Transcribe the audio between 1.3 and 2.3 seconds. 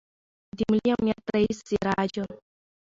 رئیس سراج